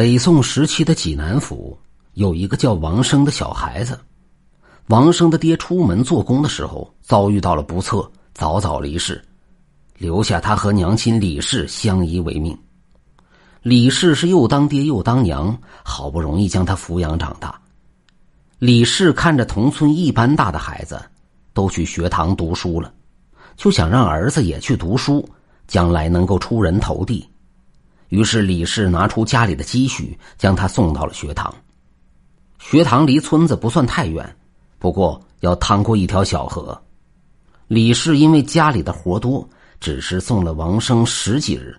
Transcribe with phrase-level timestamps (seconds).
[0.00, 1.78] 北宋时期的济南府
[2.14, 4.00] 有一个叫王生的小孩子。
[4.86, 9.22] 王生的爹出门做工的时候遭遇到了不测，早早离世，
[9.98, 12.58] 留下他和娘亲李氏相依为命。
[13.60, 15.54] 李氏是又当爹又当娘，
[15.84, 17.60] 好不容易将他抚养长大。
[18.58, 20.98] 李氏看着同村一般大的孩子
[21.52, 22.90] 都去学堂读书了，
[23.54, 25.28] 就想让儿子也去读书，
[25.68, 27.28] 将来能够出人头地。
[28.10, 31.52] 于是李氏拿出家里的积蓄，将他送到了学堂。
[32.58, 34.36] 学堂离村子不算太远，
[34.78, 36.80] 不过要趟过一条小河。
[37.68, 39.48] 李氏因为家里的活多，
[39.80, 41.74] 只是送了王生十几日，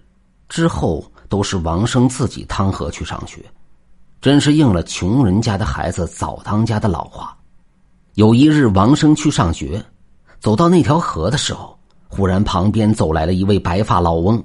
[0.49, 3.43] 之后都是王生自己趟河去上学，
[4.21, 7.37] 真是应了穷人家的孩子早当家的老话。
[8.15, 9.83] 有一日，王生去上学，
[10.39, 11.77] 走到那条河的时候，
[12.07, 14.41] 忽然旁边走来了一位白发老翁。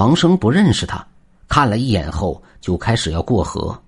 [0.00, 1.06] 王生不认识他，
[1.46, 3.78] 看了一眼后就开始要过河。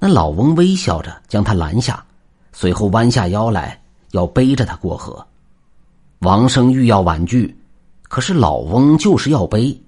[0.00, 2.04] 那老翁微笑着将他拦下，
[2.52, 5.24] 随后弯下腰来要背着他过河。
[6.18, 7.56] 王生欲要婉拒，
[8.08, 9.80] 可是老翁就是要背。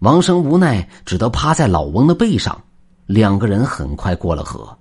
[0.00, 2.60] 王生无奈，只得趴在老翁的背上。
[3.06, 4.76] 两个人很快过了河。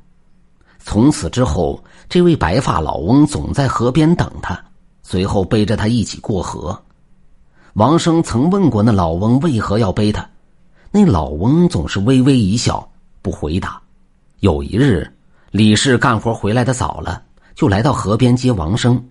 [0.79, 4.59] 从此之后，这位白发老翁总在河边等他，
[5.03, 6.81] 随后背着他一起过河。
[7.73, 10.27] 王生曾问过那老翁为何要背他，
[10.91, 12.89] 那老翁总是微微一笑，
[13.21, 13.79] 不回答。
[14.39, 15.11] 有一日，
[15.51, 17.21] 李氏干活回来的早了，
[17.53, 19.01] 就来到河边接王生。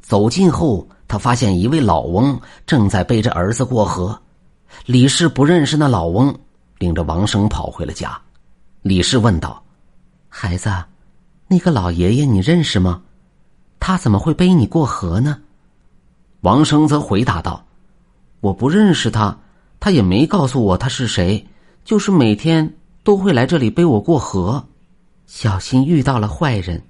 [0.00, 4.18] 走近后，他发现一位老翁正在背着儿子过河。
[4.86, 6.36] 李氏不认识那老翁，
[6.78, 8.18] 领着王生跑回了家。
[8.82, 9.62] 李氏问道
[10.28, 10.70] ：“孩子，
[11.46, 13.00] 那个老爷爷你认识吗？
[13.78, 15.38] 他怎么会背你过河呢？”
[16.42, 17.64] 王生则回答道。
[18.44, 19.38] 我不认识他，
[19.80, 21.42] 他也没告诉我他是谁，
[21.82, 24.62] 就是每天都会来这里背我过河，
[25.26, 26.82] 小心遇到了坏人。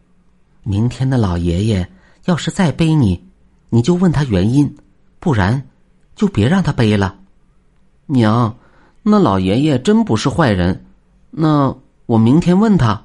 [0.65, 1.89] 明天的老爷爷
[2.25, 3.25] 要是再背你，
[3.69, 4.75] 你就问他原因，
[5.21, 5.69] 不然
[6.17, 7.15] 就别让他背了。
[8.07, 8.57] 娘，
[9.05, 10.85] 那老爷爷真不是坏人，
[11.31, 11.73] 那
[12.07, 13.01] 我明天问他。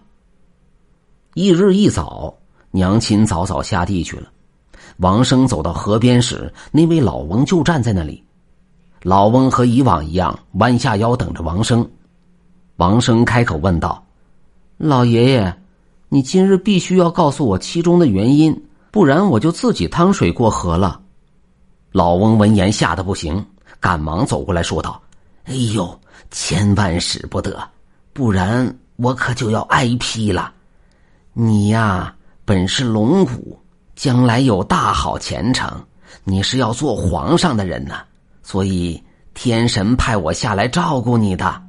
[1.35, 2.35] 一日一早，
[2.71, 4.27] 娘亲早早下地去了。
[4.97, 8.23] 王生走到河边时，那位老翁就站在那里。
[9.01, 11.89] 老翁和以往一样，弯下腰等着王生。
[12.75, 14.03] 王生开口问道
[14.77, 15.57] ：“老爷爷，
[16.09, 18.61] 你今日必须要告诉我其中的原因，
[18.91, 20.99] 不然我就自己趟水过河了。”
[21.91, 23.45] 老翁闻言吓得不行，
[23.79, 25.01] 赶忙走过来说道
[25.45, 25.97] ：“哎呦，
[26.29, 27.57] 千万使不得，
[28.11, 30.51] 不然我可就要挨批了。
[31.31, 33.57] 你呀，本是龙骨，
[33.95, 35.71] 将来有大好前程，
[36.25, 37.95] 你是要做皇上的人呢。”
[38.49, 38.99] 所以，
[39.35, 41.61] 天神派我下来照顾你的。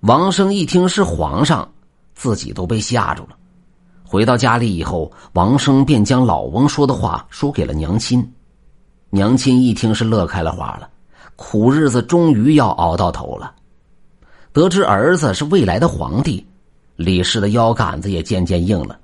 [0.00, 1.70] 王生一听是皇上，
[2.14, 3.36] 自己都被吓住了。
[4.02, 8.26] 回到家里以后，王生便将老翁说的话说给了娘亲。
[9.10, 10.88] 娘亲一听是乐开了花了，
[11.36, 13.54] 苦日子终于要熬到头了。
[14.54, 16.46] 得知儿子是未来的皇帝，
[16.96, 18.98] 李氏的腰杆子也渐渐硬了，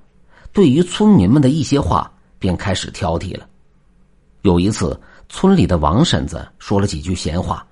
[0.51, 3.45] 对于村民们的一些话便开始挑剔了。
[4.41, 4.99] 有一次。
[5.29, 7.65] 村里的王婶子说了几句闲话，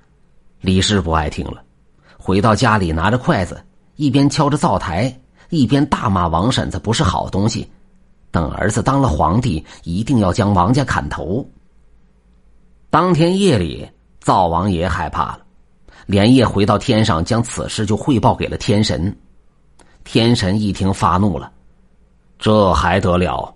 [0.62, 1.63] 李氏不爱听了。
[2.16, 3.62] 回到家里，拿着筷子，
[3.95, 5.19] 一边敲着灶台，
[5.50, 7.69] 一边大骂王婶子不是好东西。
[8.29, 11.47] 等儿子当了皇帝，一定要将王家砍头。
[12.90, 13.89] 当天夜里，
[14.19, 15.39] 灶王爷害怕了，
[16.06, 19.18] 连夜回到天上，将此事就汇报给了天神。
[20.03, 21.51] 天神一听发怒了，
[22.38, 23.53] 这还得了？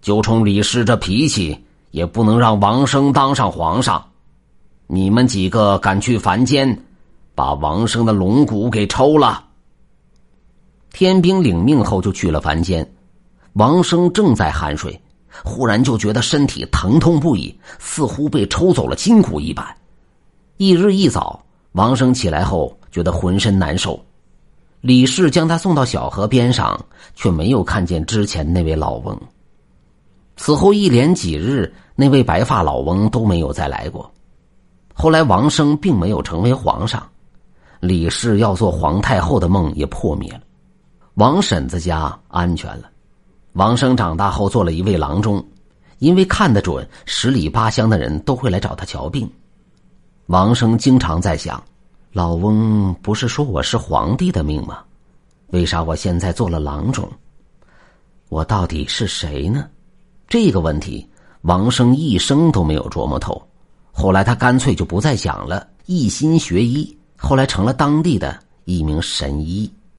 [0.00, 1.64] 就冲李氏这脾气！
[1.92, 4.04] 也不能让王生当上皇上，
[4.86, 6.82] 你们几个敢去凡间，
[7.34, 9.44] 把王生的龙骨给抽了。
[10.90, 12.90] 天兵领命后就去了凡间，
[13.52, 15.00] 王生正在酣睡，
[15.44, 19.64] 忽然就觉得身体疼痛不已，似乎被抽走了筋骨一般。
[20.56, 24.02] 一日一早，王生起来后觉得浑身难受，
[24.80, 26.78] 李氏将他送到小河边上，
[27.14, 29.18] 却没有看见之前那位老翁。
[30.36, 34.10] 此后一连几日，那位白发老翁都没有再来过。
[34.94, 37.06] 后来王生并没有成为皇上，
[37.80, 40.40] 李氏要做皇太后的梦也破灭了，
[41.14, 42.90] 王婶子家安全了。
[43.52, 45.44] 王生长大后做了一位郎中，
[45.98, 49.30] 因为看得准十里八乡的人都会来找他瞧病。
[50.26, 51.62] 王生经常在想：
[52.12, 54.78] 老翁不是说我是皇帝的命吗？
[55.48, 57.06] 为啥我现在做了郎中？
[58.30, 59.68] 我到底是谁呢？
[60.32, 61.06] 这个问题，
[61.42, 63.46] 王生一生都没有琢磨透。
[63.90, 69.70] 后来他干脆就不再想了，一心学医，后来成了当地的一名神医。